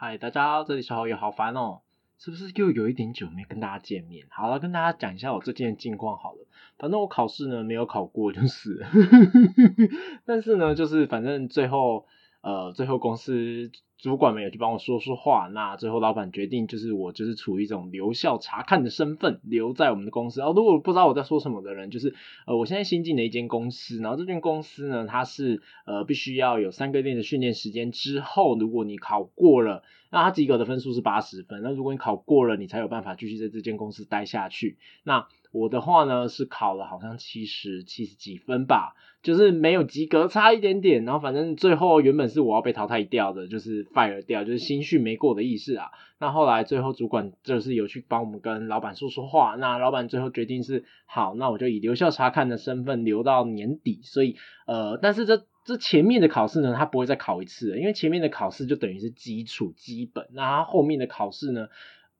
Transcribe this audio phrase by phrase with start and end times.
[0.00, 1.80] 嗨，大家好，这里是好友，好烦哦，
[2.20, 4.28] 是不是又有一点久没跟大家见面？
[4.30, 6.46] 好了，跟大家讲一下我最近的近况好了。
[6.78, 8.86] 反正我考试呢没有考过，就是，
[10.24, 12.06] 但是呢，就是反正最后。
[12.40, 20.40] 呃，最后公司主管们也去帮我说说话，那最后老板决定就是我就是处于一种留校查看的身份留在我们的公司。
[20.40, 22.14] 哦，如果不知道我在说什么的人，就是
[22.46, 34.78] 呃，我现在新进的一间公司，然后这间公司呢，它是呃必须要有三个月的训练时间之后，如果你考过了，那它及格的分数是八十分，那如果你考过了，你才有办法继续在这间公司待下去。
[35.02, 41.04] 那我的话呢是考了好像七十七十几分吧，就是没有及格，差一点点。
[41.04, 45.90] 然后反正最后原本是我要被淘汰掉的，就是 fire 掉，就是新训没过的意思啊。
[46.20, 54.00] 那后来最后主管就是有去帮我们跟老板说说话，那老板最后决定是好，那我就以留校查看的身份留到年底。
[54.02, 54.36] 所以
[54.66, 61.68] 呃，但是这这前面的考试呢，他不会再考一次，因为前面的考试就等于是基础基本，那他后面的考试呢？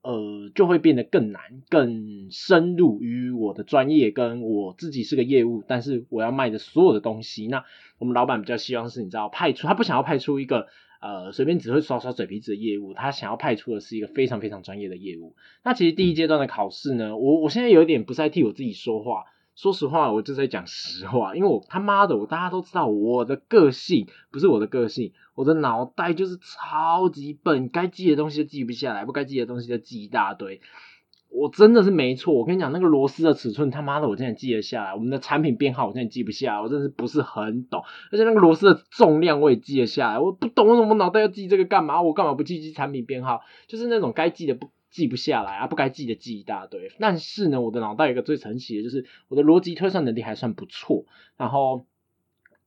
[0.09, 7.47] 呃，就会变得更难、更深入于我的专业，跟我自己是个业务，但是我要卖的所有的东西。
[7.47, 7.67] 那
[7.98, 10.69] 我们老板比较希望是，你知道，派出他不想要派出一个
[11.03, 15.37] 呃随便只会耍耍嘴皮子的业务，他想要派出的是一个非常非常专业的业务。
[15.62, 19.27] 那其实第一阶段的考试呢，我我现在有一点不太替我自己说话。
[19.59, 30.61] 说实话，我就在讲实话，因为我他妈的，我大家都知道我的个性不是我的个性，我的脑袋就是超级笨，该记的东西都记不下来，不该记的东西就记一大堆。
[31.28, 34.95] 我真的是没错，我跟你讲，那个螺丝的尺寸，他妈的，我真的记得下来。
[34.95, 37.83] 我们的产品编号，我真的记不下来，我真的是不是很懂。
[38.12, 40.20] 而且那个螺丝的重量，我也记得下来。
[40.20, 42.00] 我不懂，为什么脑袋要记这个干嘛？
[42.00, 43.41] 我干嘛不记记产品编号？
[43.67, 44.70] 就是那种该记的不。
[44.98, 46.91] 记不下来啊，不该记的记一大堆。
[46.98, 51.04] 但是呢，我的脑袋有一个最神奇的，就是我的逻辑推算能力还算不错。
[51.36, 51.86] 然后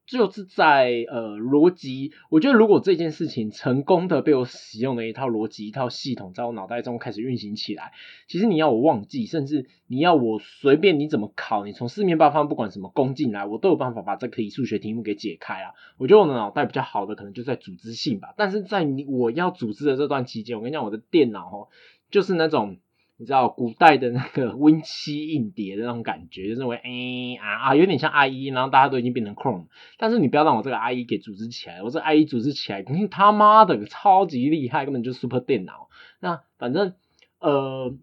[0.05, 7.91] 就是在呃逻辑，我觉得如果这件事情成功的被我使用的一套逻辑、一套系统在我脑袋中开始运行起来，
[8.27, 15.71] 其实你要我忘记，甚至你要我随便你怎么考，你从四面八方不管什么攻进来，我都有办法把这题数学题目给解开啊。
[15.97, 18.33] 我觉得我的脑袋比较好的可能就在组织性吧。
[18.35, 21.67] 但是在你我要组织的这段期间，我跟你讲，我的电脑哦。
[22.11, 22.77] 就是那种
[23.17, 29.67] 你知道古代的那个 Win 七硬碟的那种感觉，就是为哎啊啊，有点像 IE，然后大家都已经变成 Chrome，
[29.97, 35.87] 但是你不要让我这个 IE 给组织起来，我这 IE 组织起来，肯定他妈的超级厉害，根本就 Super 电脑。
[36.19, 36.95] 那反正
[37.39, 37.95] 呃，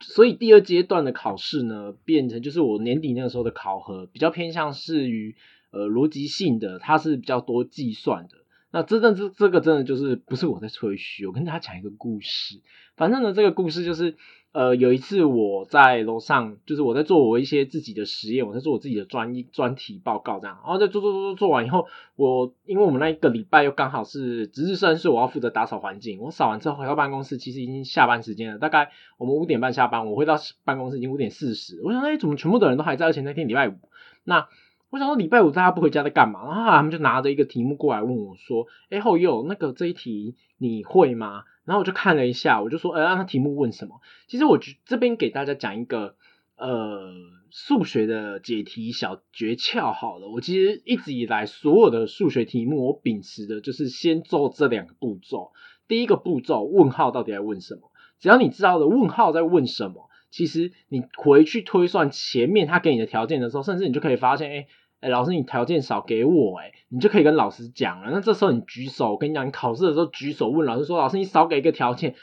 [0.00, 5.34] 所以第二阶段的考试呢，变成就是我年底那个时候的考核，比较偏向是于
[5.72, 8.36] 呃逻辑性的，它是比较多计算的。
[8.70, 12.60] 那真正这这个真的就是不是我在吹嘘，我跟大家讲一个故事。
[12.96, 14.16] 反正呢，这个故事就是，
[14.52, 20.58] 呃，有一次我在楼上，就是我在做我一些自己的实验，我在做我自己的专一专题报告这样。
[20.62, 21.86] 然后在做做做做做完以后，
[22.16, 26.18] 我因为我们那一个礼拜又刚好是值日生，所以我要负责打扫环境。
[26.20, 31.80] 我扫完之后回到办公室，其实已经下班时间了，大概我们五点半下班，我回到办公室已经五点四十。
[31.82, 33.06] 我想，哎，怎么全部的人都还在？
[33.06, 33.78] 而且那天礼拜五，
[34.24, 34.48] 那。
[34.90, 36.46] 我想说礼拜五大家不回家在干嘛？
[36.46, 46.14] 然后他们就拿着一个题目过来问我说：“哎，后又，那个这一题你会吗？”然后我就看了一下，我就说：“呃，那题目问什么？”其实我这边给大家讲一个
[46.56, 47.12] 呃
[47.50, 50.28] 数学的解题小诀窍好了。
[50.28, 55.52] 我其实一直以来所有的数学题目，我秉持的就是先做这两个步骤。
[55.86, 57.90] 第一个步骤，问号到底在问什么？
[58.20, 60.07] 只要你知道的问号在问什么。
[60.30, 64.66] 其实你回去推算前面他给你的条件的时候，甚至你就可以发现，哎
[65.00, 68.10] 哎，老师你条件少给我，哎，你就可以跟老师讲了。
[68.10, 72.16] 那这时候你举手，我跟你讲，你考试的时候举手问老师说，老师你少给一个条件，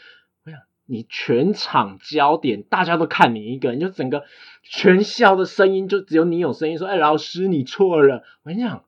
[0.46, 4.26] 我想你全场焦点大家都看你一个，你就整个
[4.62, 8.24] 全校的声音就只有你有声音说，哎，老师你错了。
[8.44, 8.84] 我跟你讲，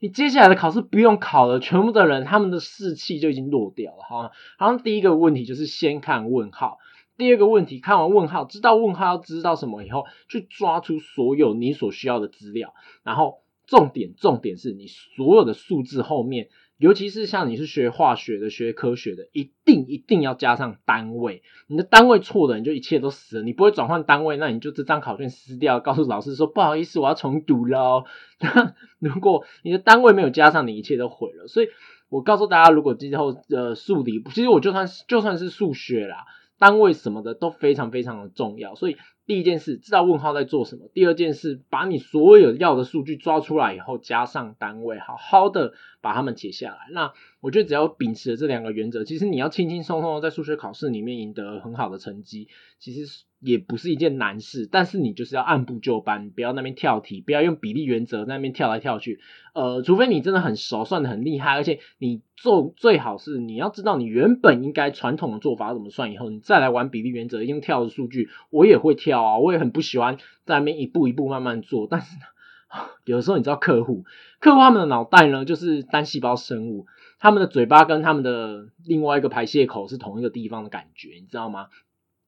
[0.00, 6.78] 你接下来的考试不用考了，全部的人他们的士气就已经落掉了，好好像第一个问题就是先看问号。
[7.18, 21.42] 第二个问题，看完问号，知道问号要知道什么以后，去抓出所有你所需要的资料，然后重点重点是你所有的数字后面，尤其是像你是学化学的、学科学的，一定一定要加上单位。
[21.66, 23.42] 你的单位错了，你就一切都死了。
[23.42, 28.04] 你不会转换单位，那你就这张考卷撕掉，告诉老师说不好意思，我要重读了。
[29.00, 31.48] 如果你的单位没有加上，你一切都毁了。
[31.48, 31.66] 所以
[32.10, 36.24] 我告诉大家，如果之后呃数理，其实我就算就算是数学啦。
[36.58, 38.96] 单位什么的都非常非常的重要，所以
[39.28, 46.78] 第一件事知道问号在做什么，第二件事把你所有要的数据抓出来以后，加上单位，好好的把它们写下来。
[46.92, 52.48] 那我觉得只要秉持这两个原则，其实你要轻轻松松的在数学考试里面赢得很好的成绩，
[52.78, 54.66] 其实也不是一件难事。
[54.66, 59.20] 但是你就是要按部就班，不要那边跳题，不要用比例原则那边跳来跳去。
[59.54, 71.86] 呃，除非你真的很熟，算的很厉害，而且你做最好是你要知道你原本应该传统的做法怎么算，以后你再来玩比例原则，用跳的数据，我也会跳啊，我也很不喜欢在那边一步一步慢慢做。
[71.90, 72.16] 但是
[73.04, 74.04] 有的时候你知道客户，
[74.40, 76.86] 客户他们的脑袋呢就是单细胞生物，
[77.18, 81.68] 他们的嘴巴跟他们的另外一个排泄口是同一个地方的感觉，你知道吗？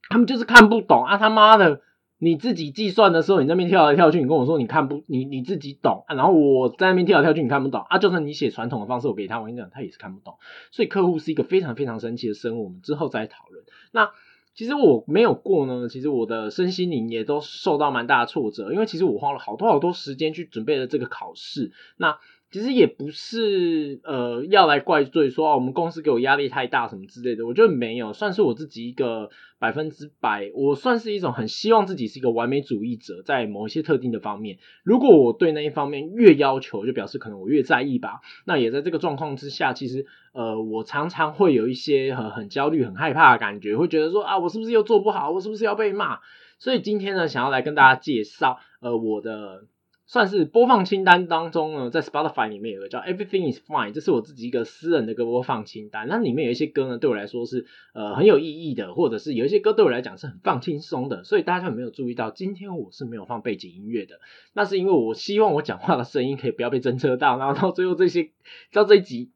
[0.08, 1.82] 他们就是看不懂啊，他妈的！
[2.22, 6.14] 你自己计算的时候，你那边跳来跳去，你跟我说你看不，你你自己懂啊。
[6.14, 7.96] 然后我在那边跳来跳去，你看不懂啊。
[7.96, 10.34] 就算你写传统的方式，我给他，我跟你讲，他也是看不懂。
[10.70, 13.64] 所以客户是一个非常非常神奇的生物，我们之后再讨论。
[13.90, 14.10] 那
[14.55, 21.73] 其实我没有过呢，其实我的身心灵也都受到蛮大的挫折，因为其实我花了好多好多时间去准备了这个考试。
[21.97, 22.19] 那
[22.50, 29.31] 其实也不是呃要来怪罪说我们公司给我压力太大什么之类的，我觉得没有，算是我自己一个
[29.61, 38.20] 百分之百，我算是一种很希望自己是一个完美主义者，在某一些特定的方面，如果我对那一方面越要求，就表示可能我越在意吧。
[38.44, 46.19] 那也在这个状况之下，其实呃我常常会有一些很很焦虑、很害怕的感觉，会觉得说啊我是不是又做不好，我是不是要被骂？
[46.58, 49.67] 所以今天呢，想要来跟大家介绍呃我的。
[50.11, 56.09] 算是播放清单当中呢，在 Spotify 里面有个叫 Everything Is Fine，这是我自己一个私人的歌播放清单。
[56.09, 57.65] 那里面有一些歌呢，对我来说是
[57.95, 61.23] 呃很有意义的，或者是有一些歌对我来讲是很放轻松的。
[61.23, 64.19] 所以大家有没有注意到，今天我是没有放背景音乐的？
[64.53, 68.31] 那是因为我希望我讲话的声音可以不要被侦测到，然后到最后这些
[68.73, 69.31] 到这一集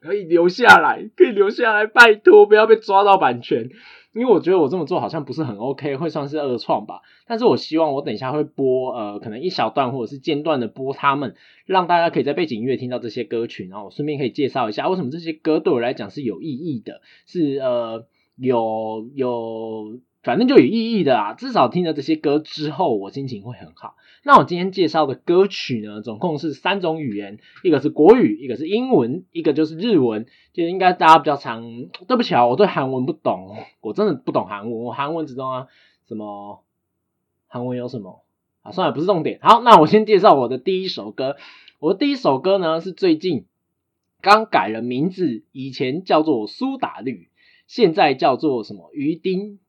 [0.00, 3.70] 可以留下来，可以留下来，拜托不要被抓到版权。
[4.16, 7.02] 因为我觉得我这么做好像不是很 OK，会算是二创吧。
[7.26, 11.34] 但是我希望我等一下会播呃，可能一小段或者是间断的播他们，
[11.66, 20.00] 让大家可以在背景音乐听到这些歌曲，然后我顺便可以介绍一下为什么这些歌对我来讲是有意义的，是呃有有。
[20.26, 23.94] 反正就有意义的啊，至少听了这些歌之后，我心情会很好。
[24.24, 30.26] 那我今天介绍的歌曲呢，总共是三种语言，一个是国语，一个是英文，一个就是日文。
[30.52, 31.62] 就应该大家比较常，
[32.08, 34.80] 对不起啊，我对韩文不懂，我真的不懂韩文。
[34.80, 35.68] 我韩文只懂啊，
[36.08, 36.64] 什么
[37.46, 38.24] 韩文有什么
[38.62, 38.72] 啊？
[38.72, 39.38] 算了，不是重点。
[39.42, 41.36] 好，那我先介绍我的第一首歌。
[41.78, 43.46] 我的第一首歌呢，是最近
[44.20, 47.28] 刚改了名字，以前叫做苏打绿，
[47.68, 49.60] 现在叫做什么鱼丁。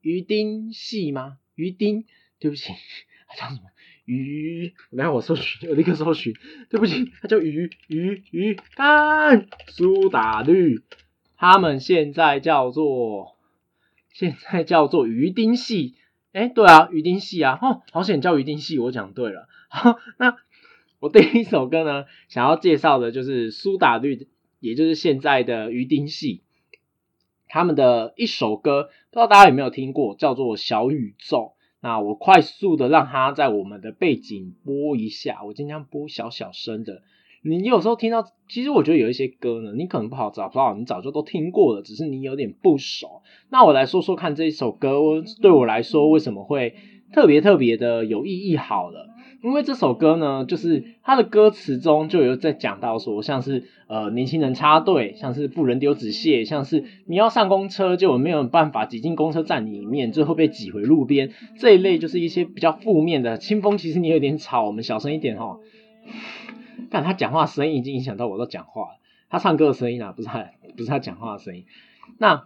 [0.00, 1.38] 鱼丁系吗？
[1.54, 2.04] 鱼丁，
[2.38, 2.72] 对不起，
[3.28, 3.70] 它叫什么？
[4.04, 6.34] 鱼，来我搜寻，我立刻搜寻。
[6.68, 10.82] 对不起，它叫鱼鱼鱼干苏打绿，
[11.36, 13.36] 他们现在叫做
[14.12, 15.94] 现在叫做鱼丁系。
[16.32, 19.48] 哎，对啊，鱼丁系啊，哦，好险叫鱼丁系，我讲对了。
[19.68, 20.36] 好，那
[20.98, 24.28] 我第一首歌呢，想要介绍的就是苏打绿，
[24.60, 26.42] 也就是现在的鱼丁系。
[27.50, 31.38] 他们的一首歌，不知道大家有没有听过，叫做《小宇宙》。
[31.82, 37.02] 那我快速的让它在我们的背景播一下，我尽量播小小声的。
[37.42, 43.22] 你有时候听到，其实我觉得有一些歌呢，你可能不好找不到，你早就都听过了，只是你有点不熟。
[43.48, 45.00] 那我来说说看，这一首歌
[45.42, 46.76] 对我来说为什么会
[47.12, 48.56] 特别特别的有意义？
[48.56, 49.09] 好了。
[49.42, 63.38] 因为这首歌呢，就是它的歌词中就有在讲到说，像是呃年轻人插队，像是富人丢纸屑，像是你要上公车就没有办法挤进公车站里面，最后被挤回路边这一类，就是一些比较负面的。
[63.38, 65.58] 清风其实你有点吵，我们小声一点哈。
[66.90, 68.98] 但他讲话声音已经影响到我都讲话了，
[69.30, 71.64] 他唱歌的声音啊，不是他不是他讲话的声音。
[72.18, 72.44] 那。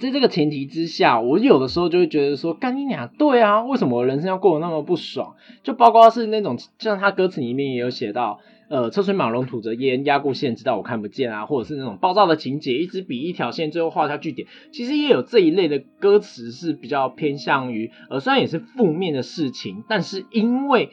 [0.00, 5.36] 在这个前提之下，我有的时候就会觉得说，干你娘对啊，为什么人生要过得那么不爽？
[5.62, 14.48] 就包括是那种，像他歌词里面也有写到，呃，车水马龙吐着烟，压过线，直到我看不见啊，或者是那种暴躁的情节，一支笔一条线，最后画下句点。
[14.72, 20.90] 其实也有这一类的歌词是比较偏向于，呃，虽然也是负面的事情，但是因为。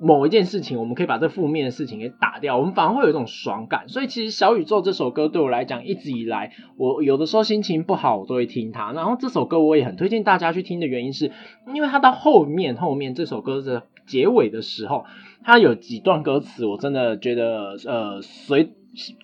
[0.00, 3.88] 某一件事情，我们可以把这负面的事情给打掉，我们反而会有一种爽感。
[3.88, 8.92] 所以其实《小宇宙》这首歌对我来讲，一直以来，我有的时候心情不好，我都会听它。
[8.92, 11.32] 然后这首歌我也很推荐大家去听的原因是，
[11.74, 15.04] 因为它到后面后面这首歌的结尾的时候，
[15.42, 18.74] 它有几段歌词，我真的觉得呃随。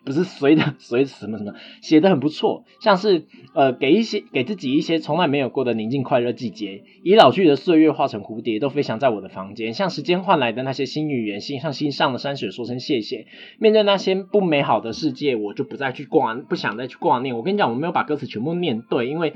[0.04, 13.26] 不是随的 随什么什么写的很不错，像是呃给一些给自己一些从来没有过的宁静快乐季节，以老去的岁月化成蝴蝶，都飞翔在我的房间，像时间换来的那些新语言，心向心上的山水说声谢谢。
[13.58, 17.36] 面对那些不美好的世界，我就不再去挂，不想再去挂念。
[17.36, 19.34] 我跟你讲，我没有把歌词全部念对，因为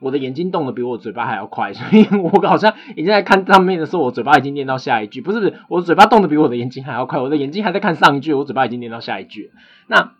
[0.00, 9.50] 我的眼睛动的比我嘴巴还要快， 所以我好像已经在看上面的时候，我嘴巴已经念到下一句，不是不是，我嘴巴动的比我的眼睛还要快，我的眼睛还在看上一句，我嘴巴已经念到下一句。
[9.86, 10.12] 那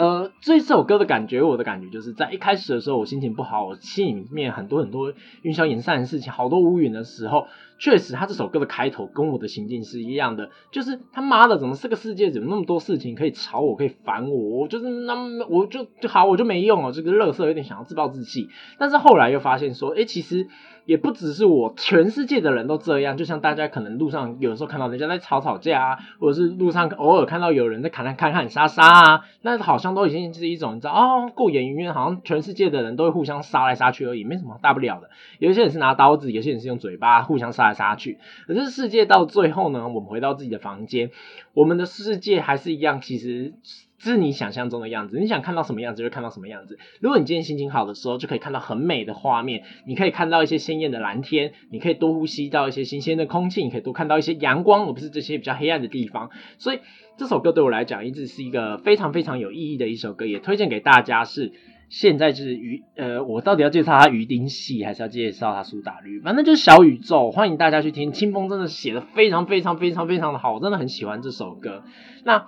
[0.00, 7.48] 呃，这首歌的感觉，我的感觉就是在一开始的时候，我心情不好，我心里面很多很多云消云散的事情，好多乌云的时候。
[7.78, 18.48] 确实，他这首歌的开头跟我的心境是一样的，就是他妈的，怎么这个世界怎么那么多事情可以吵我，可以烦我，我就是那么我就就好，我就没用哦，这个乐色有点想要自暴自弃。
[18.78, 20.48] 但是后来又发现说，哎，其实
[20.84, 23.16] 也不只是我，全世界的人都这样。
[23.16, 35.10] 就像大家可能路上有时候看到人家在吵吵架啊，或者是路上偶尔看到有人在砍砍砍砍杀杀啊，那好像都已经是一种你知道哦，过眼云烟，好像全世界的人都会互相杀来杀去而已，没什么大不了的。
[35.40, 37.74] 有些人是拿刀子，有些人是用嘴巴互相杀来。
[37.80, 39.88] 杀去，可是世界到最后呢？
[39.88, 41.10] 我们回到自己的房间，
[41.54, 43.54] 我们的世界还是一样，其实
[44.02, 45.18] 是你想象中的样子。
[45.20, 46.78] 你想看到什么样子，就看到什么样子。
[47.00, 56.30] 如果你今天心情好的时候，就可以看到很美的画面，你可以看到一些鲜艳的蓝天，你可以多呼吸到一些新鲜的空气，你可以多看到一些阳光，而不是这些比较黑暗的地方。
[56.58, 56.80] 所以
[57.18, 61.52] 这首歌对我来讲，一直是一个非常非常有意义的一首歌，也推荐给大家是。
[61.90, 66.20] 现在就是鱼，呃，我到底要介绍他鱼丁系，还是要介绍他苏打绿？
[66.20, 68.12] 反正就是小宇宙，欢迎大家去听。
[68.12, 71.82] 清风真的写的非常非常非常非常的好，我真的很喜欢这首歌。
[72.24, 72.46] 那。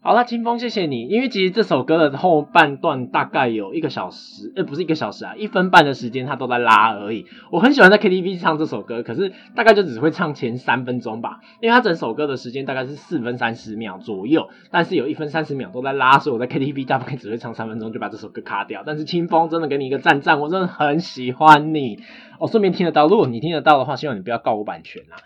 [0.00, 1.08] 好了，清风，谢谢你。
[1.08, 7.26] 因为其实这首歌的后半段大概有一个小时，呃，不是一个小时啊，一分半的时间，它都在拉而已。
[7.50, 18.84] 我很喜欢在 KTV 唱这首歌，可是大概就只会唱前三分钟吧，因为它整首歌的时间大概是四分三十秒左右，但是有一分三十秒都在拉，所以我在 KTV 大概只会唱三分钟就把这首歌卡掉。
[18.86, 21.98] 但是清风真的给你一个赞赞，我真的很喜欢你。
[22.38, 25.18] 哦，顺便听得到，如果你听得到的话，希望你不要告我版权啊。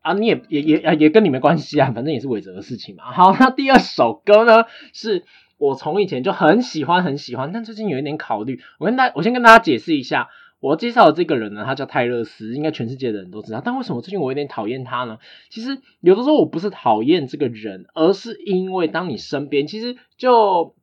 [0.00, 3.12] 啊，你也也也啊也跟你没关系啊，反正也是韦泽的事情嘛。
[3.12, 5.24] 好，那第二首歌呢，是
[5.58, 8.60] 我从以前就很喜欢很喜欢，但最近有一点考虑。
[8.78, 10.28] 我跟大，我先跟大家解释一下，
[10.58, 13.60] 我介绍的这个人呢，他叫泰勒斯，应该全世界的人都知道。
[13.62, 15.18] 但为什么最近我有点讨厌他呢？
[15.50, 20.74] 其实有的时候我不是讨厌这个人，而是因为当你身边，其实就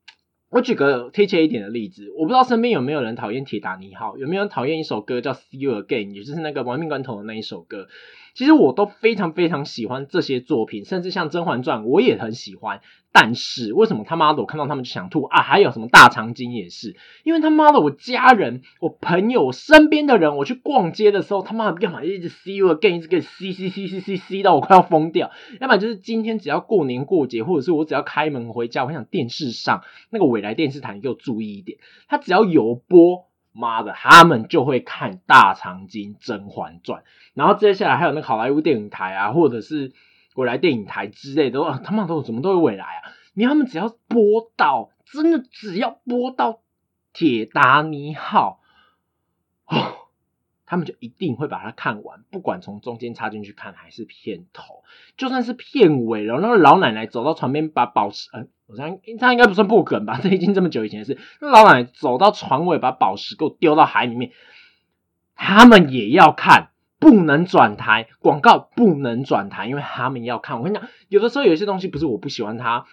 [0.50, 7.88] 我举个贴切一点的例子，我不知道身边有没有人讨厌铁达尼号，有没有人讨厌一首歌叫《See You Again》，也就是那个亡命关头的那一首歌。
[8.38, 12.82] 其实我都非常非常喜欢这些作品，甚至像《甄嬛传》，我也很喜欢。
[13.12, 15.42] 但是为什么他妈的我看到他们就想吐啊？
[15.42, 33.27] 还有什么大长今也是，因为他妈的我家人、我朋友、身边的人，我去逛街的时候，他妈的要么一直 see you again，一直给 see see see see see see 到我快要疯掉；要么就是今天只要过年过节，或者是我只要开门回家，我想电视上那个未来电视台，你给我注意一点，他只要有播。
[33.58, 37.02] 妈的，他们就会看《大长今》《甄嬛传》，
[37.34, 39.94] 然后接下来还有那个好莱坞电影台啊，或者是
[40.36, 43.12] 未来电影台之类的，他们都怎么都有未来啊！
[43.34, 46.54] 你他们只要播到，真的只要播到
[47.14, 48.62] 《铁达尼号》
[49.76, 49.94] 哦。
[50.70, 54.84] 他们就一定会把它看完，不管从中间插进去看还是片头，
[55.16, 56.42] 就算是片尾了。
[56.42, 60.20] 那个老奶奶走到床边把宝石，呃，我想他应该不算不梗吧？
[60.24, 61.18] 这已经这么久以前的事。
[61.42, 64.32] 那老奶奶走到船尾把宝石给我丢到海里面，
[65.36, 66.70] 他们也要看，
[67.00, 70.58] 不能转台，广告不能转台，因为他们要看。
[70.58, 72.86] 我跟你讲，有的时候有一些东西不是我不喜欢它。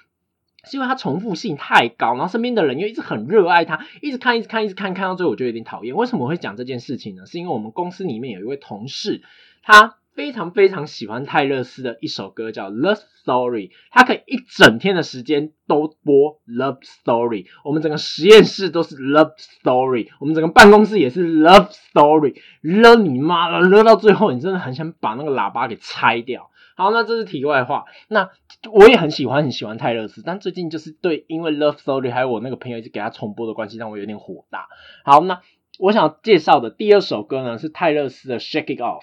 [0.67, 5.95] 是因为它重复性太高，然后身边的人又一直很热爱它，一直看，一直看，一直看，看到最后我就有点讨厌。
[5.95, 7.27] 为什么我会讲这件事情呢？
[7.27, 9.21] 是因为我们公司里面有一位同事，
[9.63, 26.51] 他非常非常喜欢泰勒斯的一首歌叫《Love Story》，他可以一整天的时间都播《Love Story》，我们整个实验室都是《Love Story》，我们整个办公室也是《Love Story》，热你妈了，热到最后你真的很想把那个喇叭给拆掉。
[26.77, 27.85] 好，那这是题外话。
[28.09, 28.31] 那
[28.73, 34.67] 我也很喜欢很喜欢泰勒斯，但最近就是对，因为《Love Story》还有我那个朋友一直给他重播的关系，让我有点火大。
[35.05, 35.41] 好，那
[35.79, 39.03] 我想介绍的第二首歌呢是泰勒斯的《Shake It Off》。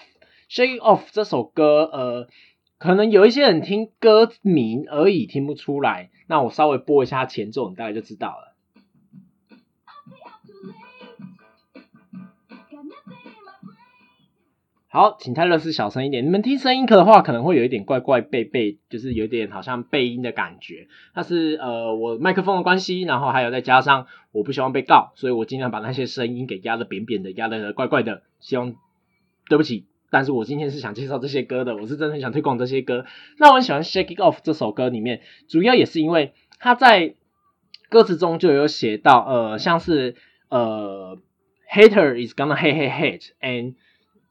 [0.52, 2.28] Shake Off》这首歌，呃，
[2.76, 8.54] 可能有一些人听歌名而已听不出来，那我稍微播一下前奏，你大概就知道了。
[14.88, 16.22] 好，请泰勒斯小声一点。
[16.26, 20.86] 你们听声音可的话，可能会有一点怪怪背背，就是有点好像背音的感觉。
[21.14, 28.22] 那是呃我麦克风的关系，然后还有再加上我不希望被告，所以我尽量把那些声音给压的扁扁的，压的怪怪的。
[28.38, 28.74] 希望
[29.48, 33.06] 对不起，但是我今天是想介绍这些歌的，我是真的很想推广这些歌。
[33.38, 37.14] 那我很喜欢《Shake It Off》这首歌里面，主要也是因为他在
[37.88, 40.16] 歌词中就有写到，呃，像是
[40.50, 41.16] 呃
[41.66, 43.74] ，Hater is gonna hate hate hate and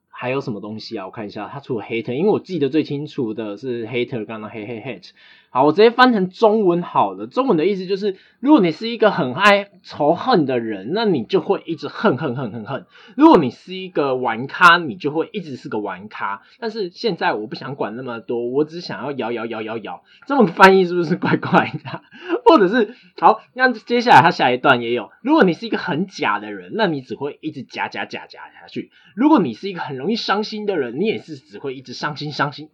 [0.07, 1.07] 还有什么东西啊？
[1.07, 5.09] 我看一下，他除了 hater，因为我记得最清楚的是 hater 刚刚 hate hate hate，
[5.53, 7.27] 好，我直接翻成中文好了。
[7.27, 12.86] 中文的意思就是，如果你是一个很爱仇恨的人，那你就会一直恨恨恨恨恨。
[13.17, 16.41] 如果你是一个玩咖，你就会一直是个玩咖。
[16.58, 20.03] 但是现在我不想管那么多，我只想要摇摇摇摇摇。
[20.25, 22.01] 这么翻译是不是怪怪的？
[22.46, 25.12] 或者是好，那接下来他下一段也有。
[25.22, 28.89] 如果你是一个很假的人，那你只会一直假假假假下去。
[29.15, 32.70] 如果你是一个很容易伤心的人，你也是只会一直伤心伤心。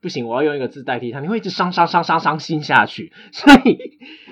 [0.00, 3.12] 不行，我要用一个字代替他，你会一直伤伤伤伤伤心下去。
[3.32, 3.78] 所以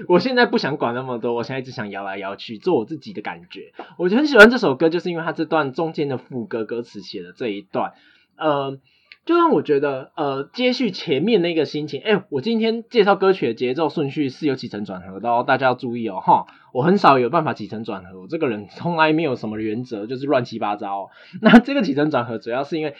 [0.09, 3.75] 我现在不想管那么多，我现在只想摇来摇去，做我自己的感觉。
[3.99, 7.93] 我就很喜欢这首歌，就是因为它这段中间的副歌歌词写的这一段，
[8.39, 8.79] 呃，
[9.27, 12.01] 就让我觉得呃接续前面那个心情。
[12.01, 16.47] 哎，我今天介绍歌曲的节奏顺序是有起承转合的哦，大家要注意哦哈。
[16.73, 21.11] 我很少有办法起承转合，我这个人从来没有什么原则，就是乱七八糟。
[21.43, 22.95] 那这个起承转合主要是因为。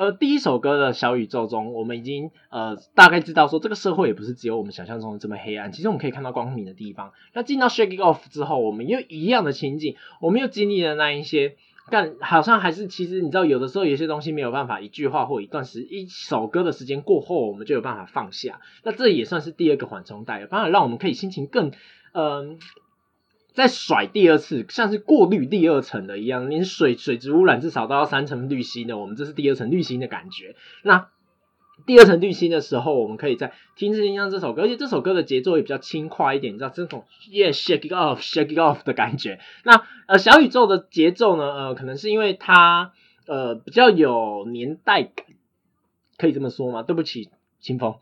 [0.00, 5.72] 呃，第一首歌的小宇宙中，我们已经呃大概知道说，这个社会也不是只有我们想象中的这么黑暗。
[5.72, 7.12] 其实我们可以看到光明的地方。
[7.34, 11.56] 那进到 Shake It Off 之后，我们又一样的情景，我们又经历了那一些，
[11.90, 18.62] 但好像还是其实你知道，有的时候有些东西没有办法一句话或一段时一首歌的时间过后，我们就有办法放下。
[18.82, 21.72] 那这也算是第二个缓冲带，反而让我们可以心情更
[22.12, 22.58] 嗯。
[23.54, 30.54] 再甩第二次，像是过滤第二层的一样，连水水质污染至少都要三层滤芯的，我们这是第二层滤芯的感觉。
[30.82, 31.08] 那
[31.86, 39.40] 第二层滤芯的时候，我们可以在听这像这首歌，而且这首歌的节奏也比较轻快一点，你知道这种 Yeah shake it off shake it off 的感觉。
[39.64, 42.92] 那呃小宇宙的节奏呢，呃可能是因为它
[43.26, 45.24] 呃比较有年代感，
[46.18, 46.82] 可以这么说吗？
[46.82, 47.30] 对不起，
[47.60, 47.94] 清风。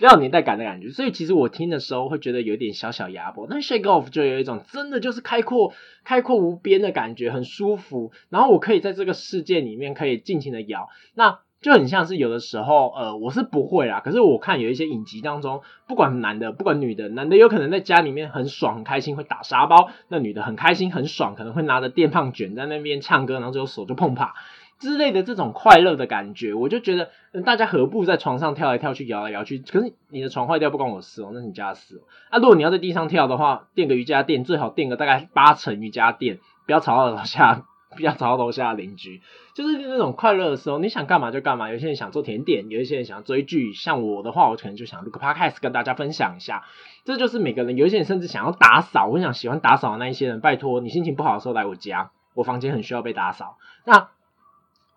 [0.00, 3.46] 比较有年代感的感觉，所以其实我听的时候会觉得有点小小压迫。
[3.50, 8.10] 但 Shake Off 就有一种真的就是开阔、开阔无边的感觉，很舒服。
[8.30, 14.00] 然后我可以在这个世界里面可以尽情的摇，那就很像是有的时候，呃，我是不会啦。
[14.00, 24.34] 可是我看有一些影集当中，不管男的，不管女的，男的有可能在家里面很爽、很开心，会打沙包；那女的很开心、很爽，可能会拿着电棒卷在那边唱歌，然后最后手就碰啪。
[24.78, 27.10] 之类的这种快乐的感觉，我就觉得
[27.44, 29.58] 大家何不在床上跳来跳去、摇来摇去？
[29.58, 32.00] 可是你的床坏掉不关我事哦，那你家事哦。
[32.30, 39.20] 啊，如果你要在地上跳的话，垫个瑜伽垫，最好垫个大概八层瑜伽垫，不要吵到楼下，不要吵到楼下的邻居。
[39.54, 41.70] 就是那种快乐的时候，你想干嘛就干嘛。
[41.70, 43.72] 有些人想做甜点，有一些人想追剧。
[43.72, 46.64] 像我的话，我可能就想录个 podcast 跟大家分享一下。
[47.04, 49.06] 这就是每个人，有一些人甚至想要打扫。
[49.06, 53.58] 我想喜欢打扫的那一些人，拜托你心情不好的时候来我家，我房间很需要被打扫。
[53.84, 54.08] 那。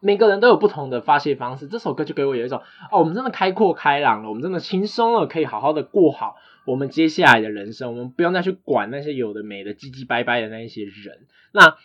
[0.05, 11.25] 每个人都有不同的发泄方式，这首歌就给我有一种哦，我们真的开阔开朗了，我们真的轻松了，可以好好的过好我们接下来的人生，我们不用再去管那些有的没的、唧唧掰掰的那一些人。
[11.53, 11.77] 那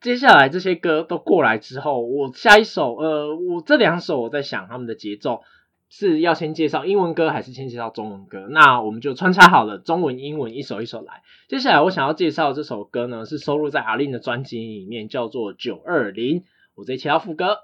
[0.00, 5.42] 接下来这些歌都过来之后，我下一首，呃，我这两首我在想他们的节奏
[5.88, 8.46] 是要先介绍英文歌还是先介绍中文歌？
[8.48, 11.22] 那我们就穿插好了，中文、英文一首一首来。
[11.48, 16.44] 接下来我想要介绍这首歌呢，是收录在阿令的专辑里面，叫做九二零。
[16.76, 17.58] 我直接切到副歌，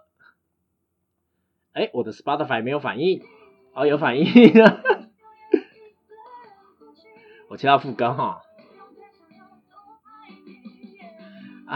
[1.72, 3.22] 哎，我的 Spotify 没有反应，
[3.74, 4.26] 哦，有反应，
[7.48, 8.40] 我切到副歌哈。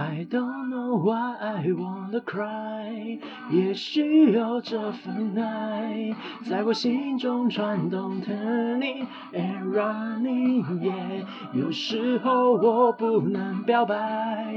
[0.01, 3.19] I don't know why I wanna cry，
[3.51, 6.15] 也许有这份爱
[6.49, 11.25] 在我心中转动，turning and running，yeah。
[11.53, 14.55] 有时候我不能表白，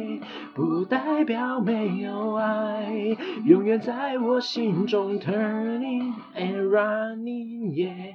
[0.54, 8.13] 不代表没有爱，永远在我心中 turning and running，yeah。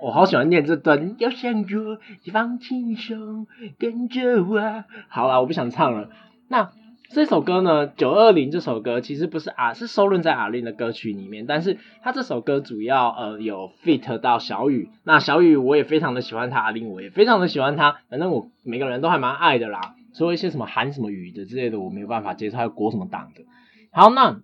[0.00, 1.98] 我好喜欢念这段，要向左，
[2.32, 4.84] 放轻松，跟着我。
[5.08, 6.08] 好了，我不想唱了。
[6.50, 6.72] 那
[7.10, 7.86] 这首歌呢？
[7.86, 11.46] 九二零这首歌其实不是啊，是收录在阿令的歌曲里面。
[11.46, 14.90] 但是他这首歌主要呃有 fit 到小雨。
[15.04, 17.98] 那小雨我也非常的喜欢他，阿令我也非常的喜欢他。
[18.08, 19.94] 反正我每个人都还蛮爱的啦。
[20.12, 22.56] 说一些什么韩什么语的之类的，我没有办法接受。
[22.56, 23.44] 还有国什么党的。
[23.92, 24.40] 好，那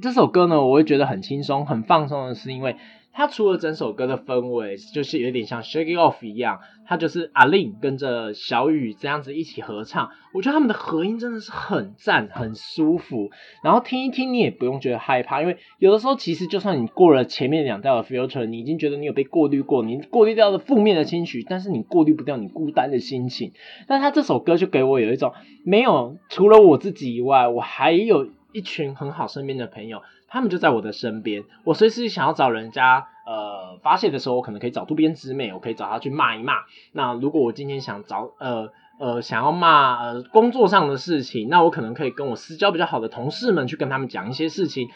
[0.00, 2.76] 这首歌呢，我会觉得很轻松、很放松的是因为。
[3.12, 13.30] 它除了整首歌的氛围，就是有点像 Shake It Off 一样，它就是阿令跟着小雨这样子一起合唱，我觉得他们的合音真的是很赞，很舒服。
[13.62, 23.52] 然后听一听，你也不用觉得害怕，因为有的时候其实就算你过了前面两道的 filter，你已经觉得你有被过滤过，你过滤掉了负面的情绪，但是你过滤不掉你孤单的心情。
[23.86, 25.32] 但他这首歌就给我有一种，
[25.64, 30.00] 没有除了我自己以外，我还有一群很好身边的朋友。
[30.30, 36.54] 他们就在我的身边，我随时想要找人家呃发泄的时候，我可能可以找渡边直美，我可以找他去骂一骂。
[36.92, 44.88] 那如果我今天想找呃呃想要骂呃工作上的事情，那我可能可以跟我私交比较好的同事们去跟他们讲一些事情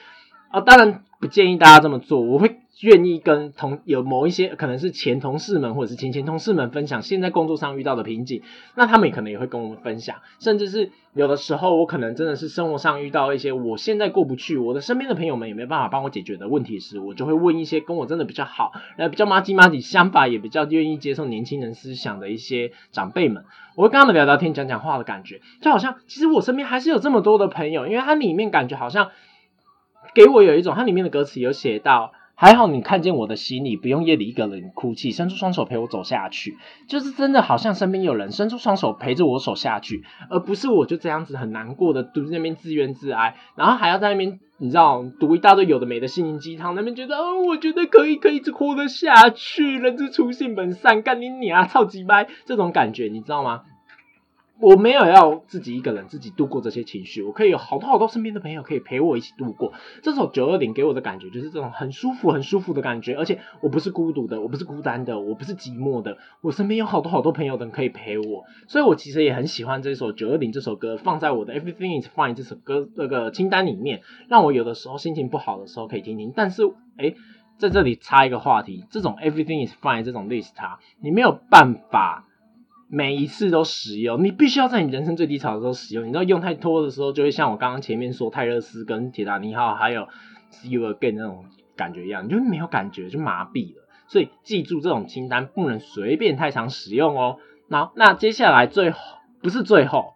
[0.48, 0.60] 啊。
[0.60, 1.04] 当然。
[1.24, 8.42] 不建议大家这么做，我会愿意跟同有某一些可能是前同事们或者是前前同事们分享现在工作上遇到的瓶颈，
[8.74, 23.44] 那他们也可能也会跟我们分享，甚至是有的时候我可能真的是生活上遇到一些我现在过不去，我的身边的朋友们也没办法帮我解决的问题时，我就会问一些跟我真的比较好，然后比较妈鸡妈鸡想法也比较愿意接受年轻人思想的一些长辈们，
[23.76, 29.08] 我会跟他们聊聊天讲讲话的感觉，就好像其实我身边还是有这么多的朋友，因为它里面感觉好像。
[30.14, 36.56] 给我有一种，它里面的歌词有写到，还好你看见我的心里，不用夜里一个人哭泣，伸出双手陪我走下去，
[36.88, 53.62] 就是真的好像身边有人伸出双手陪着我走下去，而不是我就这样子很难过的独在那边自怨自哀，然后还要在那边你知道读一大堆有的没的心灵鸡汤，那边觉得哦，我觉得可以可以一直活得下去，人之初性本善，干你你啊，超级掰这种感觉，你知道吗？
[54.60, 59.72] 我没有要自己一个人自己度过这些情绪，我可以有好多好多身边的朋友可以陪我一起度过。
[60.00, 76.32] 这首九二零给我的感觉就是这种很舒服、很舒服的感觉，而且我不是孤独的，我不是孤单的，我不是寂寞的，我身边有好多好多朋友的可以陪我，所以我其实也很喜欢这首九二零这首歌，放在我的 Everything Is Fine 这首歌那个清单里面，让我有的时候心情不好的时候可以听听。
[76.34, 76.62] 但是，
[76.96, 77.14] 哎，
[77.58, 82.28] 在这里插一个话题，这种 Everything Is Fine 这种 list 啊，你没有办法。
[82.94, 86.04] 每一次都使用，你必须要在你人生最低潮的时候使用。
[86.04, 90.06] 你知道用太多的时候，就会像我刚刚前面说泰勒斯跟铁达尼号还有
[90.52, 93.82] See You Again 那种感觉一样，你就没有感觉，就麻痹了。
[94.06, 97.38] 所以记住这种清单不能随便太常使用哦。
[97.66, 99.00] 那那接下来最后
[99.42, 100.14] 不是最后，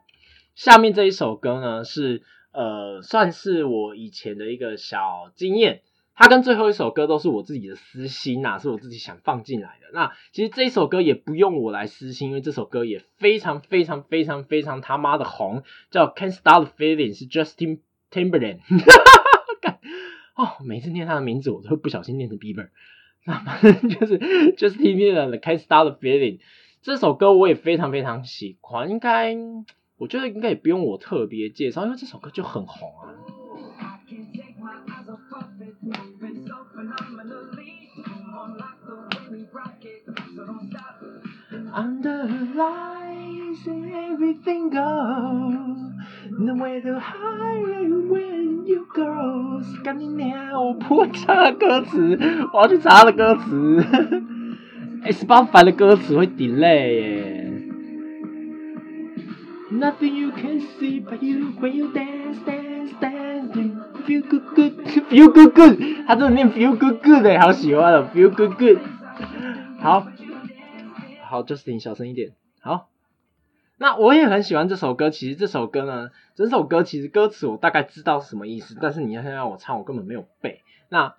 [0.55, 5.81] 下面这一首歌呢是呃算是我以前的一个小经验。
[6.19, 9.87] 它跟最后一首歌都是我自己的私心呐，是我自己想放进来的。
[9.93, 17.79] 那其实这一首歌也不用我来私心，因为这首歌也非常非常非常非常他妈的红，叫《Can't Stop the Feeling》，是 Justin
[18.11, 18.59] Timberland。
[20.35, 22.71] 哦，每次念他的名字，我都会不小心念成 Bieber。
[23.25, 26.39] 那反正就是 Justin Timberlake 的《Can't Stop the Feeling》
[26.83, 28.91] 这首歌，我也非常非常喜欢。
[28.91, 29.37] 应该
[29.97, 33.15] 我觉得应该也不用我特别介绍，因为这首歌就很红啊。
[41.68, 45.80] Under the lights, everything goes.
[46.40, 47.64] No matter how
[48.10, 50.54] when you go，干你娘！
[50.54, 52.18] 我不会唱歌词，
[52.54, 53.86] 我要去查他的歌词。
[55.04, 57.54] 哎，Spotify 的歌词会 delay 耶。
[59.72, 63.52] Nothing you can see but you when you dance, dance, dance,
[64.06, 64.74] feel good, good,
[65.10, 65.78] feel good, good。
[66.08, 68.78] 他真的念 feel good, good 哎，好喜欢哦，feel good, good。
[69.80, 70.08] 好。
[71.29, 72.35] 好，Justin，小声一点。
[72.61, 72.89] 好，
[73.77, 75.11] 那我也很喜欢这首歌。
[75.11, 80.63] 其实这首歌呢，整首歌其实歌词我大概知道是什么意思，但是你要让我唱，我根本没有背。
[80.89, 81.17] 那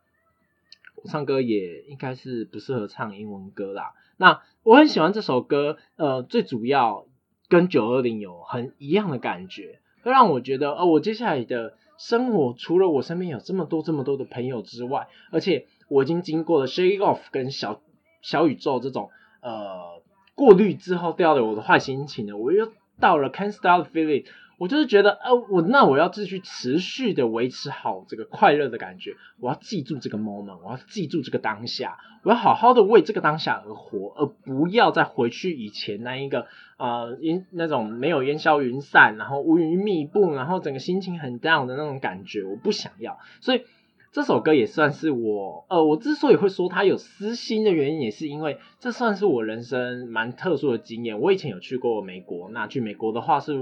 [0.96, 3.94] 我唱歌也应该是不适合唱英文歌啦。
[4.18, 7.06] 那我很喜欢这首歌，呃，最主要
[7.48, 17.82] 跟九二零有很一样的感觉，会让我觉得，呃，我接下来的生活除了我身边有这么多这么多的朋友之外，而且我已经经过了 Shake Off 跟小
[18.24, 19.12] 小宇宙这种。
[19.42, 20.02] 呃，
[20.36, 24.26] 过滤之后掉了我的坏心情呢，我又到了 can't stop feeling，
[24.58, 36.48] 我就是觉得，呃，我那我要继续持续的维持好这个快乐的感觉，我要记住这个 moment，我要记住这个当下，我要好好的为这个当下而活，而不要再回去以前那一个
[36.78, 43.64] 呃烟那种没有烟消云散，然后乌云密布，然后整个心情很 down 的那种感觉，我不想要，所以。
[44.12, 51.20] 这首歌也算是我，呃，我之所以会说它有私心的原因，也是因为这算是我人生蛮特殊的经验。
[51.20, 53.54] 我以前有去过美国，那去美国的话是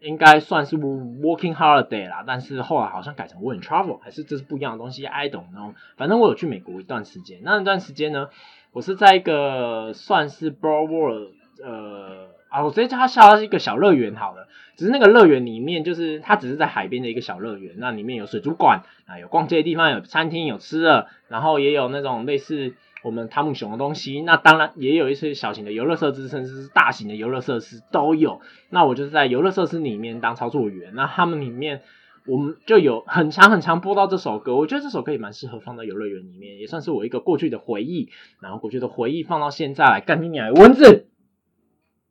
[0.00, 5.74] 应该算是 working holiday 啦，但是后来好像改成 work travel，还是这是不一样的东西，I don't know。
[5.96, 8.30] 反正我有去美国一段时间，那段时间呢，
[8.72, 12.31] 我是在一个算是 broad world，呃。
[12.52, 14.46] 啊，我直接叫它下是一个小乐园好了。
[14.76, 24.22] 只是那个乐园里面，就是它只是在海边的一个小乐园，那里面有水族馆啊，有逛街的地方，有餐厅，有吃的，然后也有那种类似我们汤姆熊的东西。
[24.22, 28.40] 那当然也有一些小型的游乐设施，甚至是大型的游乐设施都有。
[28.70, 30.92] 那我就是在游乐设施里面当操作员。
[30.94, 31.82] 那他们里面，
[32.26, 34.56] 我们就有很长很长播到这首歌。
[34.56, 38.08] 我觉得这首歌也蛮适合放到游乐园里面，也算是我一个过去的回忆。
[38.40, 41.08] 然后过去的回忆放到现在来，干你娘蚊子！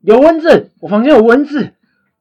[0.01, 1.73] 有蚊子，我房间有蚊子，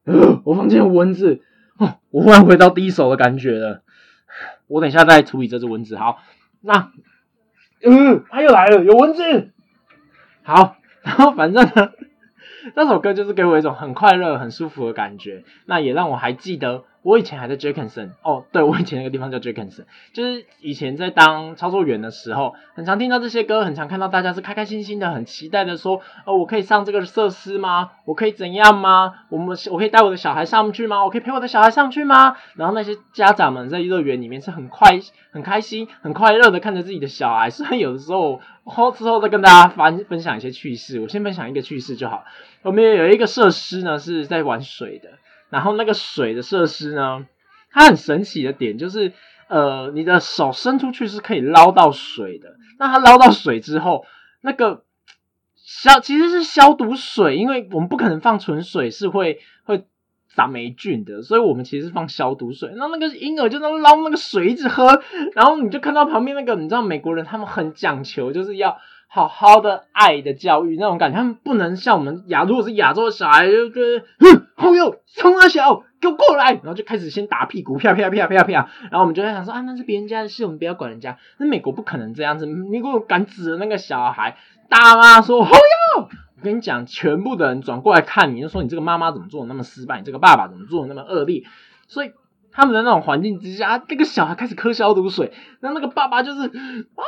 [0.45, 1.41] 我房间有蚊子，
[1.77, 3.81] 哦，我忽然回到第一手的感觉了。
[4.67, 5.97] 我等一下再处理这只蚊子。
[5.97, 6.19] 好，
[6.61, 6.91] 那，
[7.83, 9.51] 嗯，它又来了，有蚊子。
[10.43, 11.91] 好，然后反正呢，
[12.75, 15.43] 那首歌就是给我一种很快乐、很舒服的感觉。
[15.65, 27.91] 那也让我还记得我以前还在 Jackson 哦，对我以前那个地方叫 Jackson，就是以前在当操作员的时候，很常听到这些歌，很常看到大家是开开心心的，很期待的说，哦，我可以上这个设施吗？
[28.05, 29.15] 我可以怎样吗？
[29.29, 31.03] 我们我可以带我的小孩上去吗？
[31.03, 32.37] 我可以陪我的小孩上去吗？
[32.55, 34.99] 然后那些家长们在乐园里面是很快、
[35.31, 42.25] 很开心、很快乐的看着自己的小孩，虽然有的时候后之后再跟大家分分享一些趣事，我先分享一个趣事就好。
[42.61, 45.09] 我们有一个设施呢是在玩水的。
[45.51, 47.27] 然后那个水的设施呢，
[47.69, 49.13] 它很神奇的点就是，
[49.49, 52.55] 呃，你的手伸出去是可以捞到水的。
[52.79, 54.05] 那它捞到水之后，
[54.41, 54.83] 那个
[55.55, 59.85] 消其实是消毒水，因为我们不可能放纯水，是会会
[60.35, 62.71] 长霉菌的，所以我们其实是放消毒水。
[62.75, 65.03] 那那个婴儿就在捞那个水一直喝，
[65.35, 68.79] 然后你就看到旁边那个，你知道美国人他们很讲求，就是要。
[69.13, 81.17] 好好的爱的教育那种感觉，他们不能像我们亚，如果是亚洲的小孩，就觉得，哼，后右，冲啊小，给我过来，然后就开始先打屁股，啪啪啪啪啪，然后我们就在想说，啊，那是别人家的事，我们不要管人家。
[81.37, 84.37] 那美国不可能这样子，你给我敢指着那个小孩，
[84.69, 91.43] 大妈说后右，我跟你讲，全部的人转过来看你，就说你这个妈妈怎么做的那么失败，你这个爸爸怎么做的那么恶劣，
[91.89, 92.13] 所以
[92.53, 97.03] 他们的那种环境之下，这个小孩开始喝消毒水，那那个爸爸就是啊。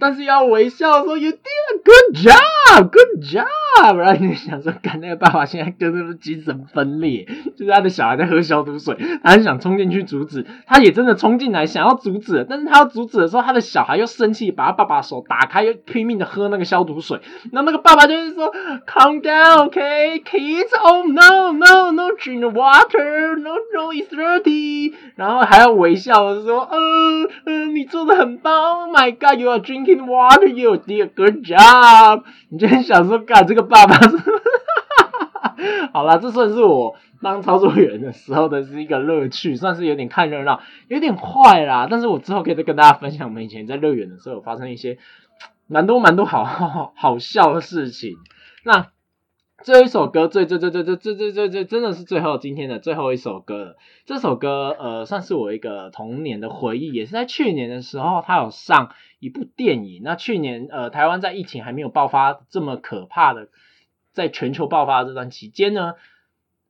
[0.00, 17.20] 但是要微笑说 “You did a good job, good job”，然后你想说，看那个爸爸现在跟那个精神分裂，就是他的小孩在喝消毒水，他很想冲进去阻止，他也真的冲进来想要阻止，但是他要阻止的时候，他的小孩又生气，把他爸爸手打开，又拼命的喝那个消毒水。
[17.50, 18.52] 那那个爸爸就是说
[18.86, 20.70] ，“Calm down, OK, kids.
[20.82, 23.36] Oh no, no, no, drink the water.
[23.36, 28.82] No, no, it's dirty.” 然后还要微笑说，嗯嗯，你做的很棒。
[28.82, 30.46] Oh my God, you are drinking water.
[30.46, 32.01] You did a good job.
[32.48, 34.16] 你就想说，干这个爸爸是，
[35.92, 41.88] 好啦，这算是我当操作员的时候的是一个乐趣，算是有点看热闹，有点坏啦。
[41.90, 44.98] 但是我之后可以再跟大家分享，我们以前在乐园的时候发生一些
[45.66, 46.44] 蛮多蛮多好
[46.94, 48.16] 好笑的事情。
[48.64, 48.91] 那。
[49.62, 53.76] 最后一首歌，最最最最最最最最最真的是最后今天的最后一首歌了。
[54.06, 60.02] 这首歌呃，算是我一个童年的回忆，也是在去年的时候，它有上一部电影。
[60.02, 63.50] 那去年呃，台湾在疫情还没有爆发这么可怕的，
[64.12, 65.94] 在全球爆发这段期间呢，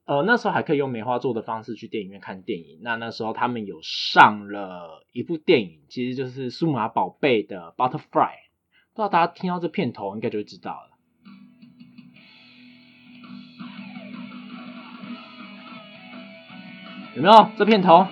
[0.04, 2.80] 呃，那时候还可以用梅花座的方式去电影院看电影。
[2.82, 8.36] 那那时候他们有上了一部电影，其实就是数码宝贝的 Butterfly。
[8.94, 10.91] 不知道大家听到这片头，应该就知道了。
[17.14, 18.06] 有没有这片头？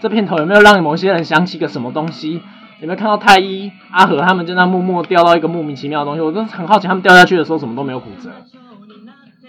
[0.00, 2.42] 这片头有没有让某些人想起个什么东西？
[2.80, 6.20] 有没有看到太一、阿和他们就那默默掉到一个莫名其妙的东西？
[6.20, 8.30] 我真是很好奇，他们掉下去的时候什么都没有骨折。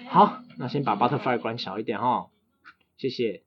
[0.08, 2.28] 好，那先把 Butterfly 关小一点哈，
[2.98, 3.42] 谢谢。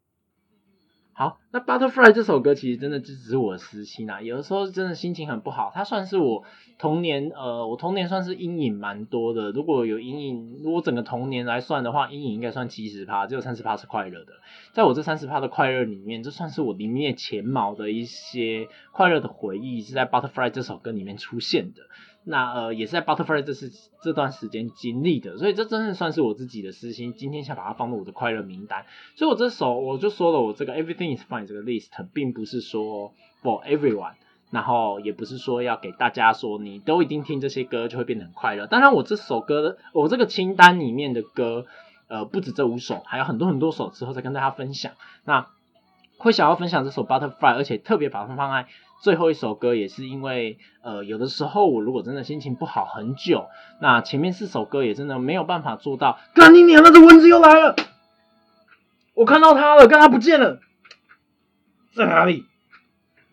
[1.19, 5.73] 好，那 Butterfly 这首歌其实真的就只是我的私心啊，有的时候真的心情很不好。
[5.75, 6.45] 它算是我
[6.79, 9.51] 童年，呃，我童年算是阴影蛮多的。
[9.51, 14.35] 如果有阴影，如果整个童年来算的话，阴影应该算七十趴，只有三十趴是快乐的。
[14.73, 21.83] 在我这三十趴的快乐里面，这算是我名列前茅的一些快乐的回忆，是在 Butterfly 这首歌里面出现的。
[22.31, 27.15] 那呃，也是在 Butterfly 这是这段时间经历的，所以这真的算是我自己的私心。
[27.15, 28.85] 今天想把它放入我的快乐名单，
[29.17, 34.13] 所以我这首我就说了，我这个 Everything is fine 这个 list 并不是说 for everyone，
[34.51, 38.67] 然后也不是说要给大家说你都一定听这些歌就会变得很快乐。
[38.67, 41.65] 当然，我这首歌的我这个清单里面的歌，
[42.09, 44.93] 呃，不止这五首，还有很多很多首，之后再跟大家分享。
[45.25, 45.47] 那
[46.19, 48.69] 会想要分享这首 Butterfly，而且特别把它放在。
[49.01, 53.47] 最后一首歌也是因为，呃，有的时候我如果真的心情不好很久，
[53.81, 56.19] 那前面四首歌也真的没有办法做到。
[56.35, 56.83] 干你娘！
[56.83, 57.77] 那只蚊子又来了，
[59.15, 60.61] 我看到它了，但它不见了，
[61.95, 62.45] 在哪里？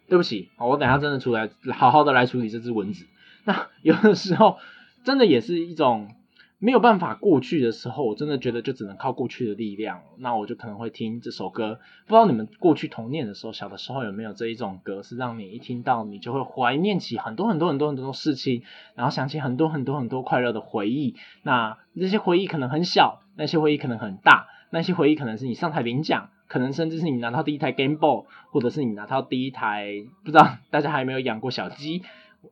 [0.08, 3.06] 对不起，好，我等下真的出来好好的来处理这只蚊子。
[3.44, 4.58] 那有的时候
[5.04, 6.10] 真的也是一种。
[6.58, 10.02] 没有办法过去的时候，我真的觉得就只能靠过去的力量。
[10.18, 11.80] 那我就可能会听这首歌。
[12.08, 18.64] 不知道你们过去童年的时候，小的时候有没有这一种歌，是让你一听到你就会怀念起很多很多很多很多事情，
[18.96, 21.16] 然后想起很多很多很多快乐的回忆。
[21.44, 32.02] 那那些回忆可能很小，那些回忆可能很大，那些回忆可能是你上台领奖，可能甚至是你拿到第一台 Game Boy，或者是你拿到第一台不知道大家还有没有养过小鸡，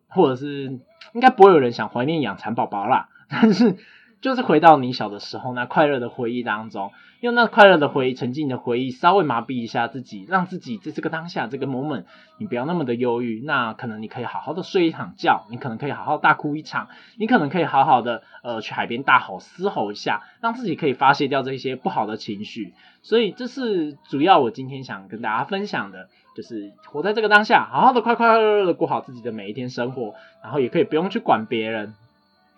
[0.07, 0.79] 或者是
[1.13, 3.75] 应该不会有人想怀念养蚕宝宝啦，但是。
[4.21, 12.05] 就是回到你小的时候那快乐的回忆当中，用那快乐的回忆、沉浸的回忆，稍微麻痹一下自己，让自己在这个当下这个 moment，
[12.37, 13.41] 你不要那么的忧郁。
[13.43, 22.73] 那可能你可以好好的睡一场觉，你可能可以好好大哭一场，你可能可以好好的呃去海边大吼嘶吼一下，让自己可以发泄掉这些不好的情绪。
[23.01, 31.95] 所以这是主要我今天想跟大家分享的，就是活在这个当下，好好的快快乐乐的过好自己的每一天生活，然后也可以不用去管别人。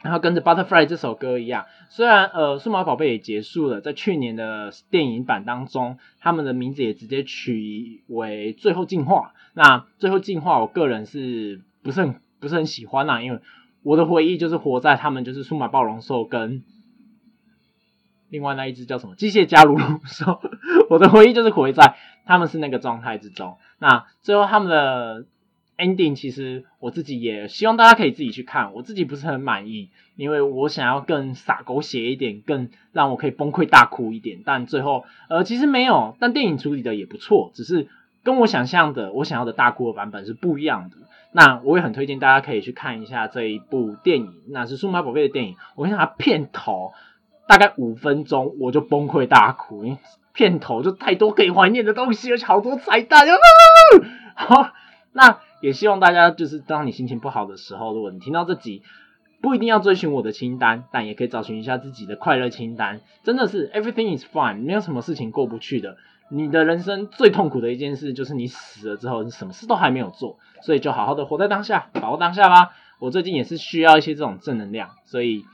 [0.05, 9.33] 然后跟着《Butterfly》这首歌一样，虽然呃《数码宝贝》也结束了，在去年的电影版当中，他们的名字也直接取为《最后进化》。
[9.55, 13.23] 那《最后进化》，我个人是不是很不是很喜欢呐？
[13.23, 13.39] 因为
[13.81, 16.63] 我的回忆就是活在他们就是数码暴龙兽跟
[18.29, 20.39] 另外那一只叫什么机械加鲁鲁兽，
[20.91, 21.95] 我的回忆就是活在
[22.27, 23.57] 他们是那个状态之中。
[23.79, 25.25] 那最后他们的。
[25.77, 37.87] Ending 其实我自己也希望大家可以自己去看，我自己不是很满意，因为我想要更洒狗血一点，更让我可以崩溃大哭一点，但最后呃其实没有，但电影处理的也不错，只是
[38.23, 40.97] 跟我想象的我想要的大哭的版本是不一样的。
[41.31, 45.57] 那我也很推荐大家可以去看一下这一部电影，那是数码宝贝的电影。
[45.75, 46.93] 我跟你讲，片头
[47.47, 49.97] 大概五分钟我就崩溃大哭，因为
[50.33, 53.27] 片头就太多可以怀念的东西，而且好多彩蛋，
[54.35, 54.71] 好
[55.11, 55.39] 那。
[55.65, 58.83] 也希望大家就是当你心情不好的时候，如果你听到这集，
[59.41, 63.01] 不一定要追寻我的清单，但也可以找寻一下自己的快乐清单。
[63.23, 65.97] 真的是 everything is fine，没有什么事情过不去的。
[66.29, 72.69] 你的人生最痛苦的一件事就是你死了之后，你什么事都还没有做，所以就好好的活在当下，把握当下吧。
[72.99, 75.45] 我最近也是需要一些这种正能量，所以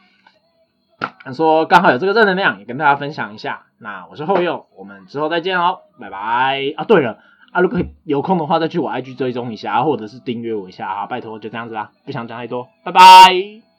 [1.33, 3.67] 说刚好有这个正能量，也跟大家分享一下。
[3.79, 6.83] 那我是后佑，我们之后再见哦，拜拜啊！
[6.83, 7.19] 对了。
[7.51, 13.70] 啊，如果有空的话，再去我 IG 追踪一下，或者是订阅我一下啊，拜托，就这样子啦，不想讲太多，拜拜。